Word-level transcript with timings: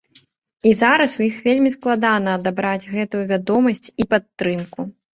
І 0.69 0.71
зараз 0.79 1.11
у 1.19 1.25
іх 1.27 1.35
вельмі 1.49 1.73
складана 1.77 2.35
адабраць 2.39 2.89
гэтую 2.97 3.23
вядомасць 3.35 3.87
і 4.01 4.11
падтрымку. 4.17 4.93